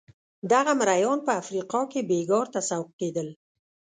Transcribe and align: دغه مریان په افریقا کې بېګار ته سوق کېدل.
دغه 0.51 0.71
مریان 0.79 1.19
په 1.27 1.31
افریقا 1.41 1.81
کې 1.91 2.07
بېګار 2.09 2.45
ته 2.53 2.59
سوق 2.69 2.87
کېدل. 2.99 3.27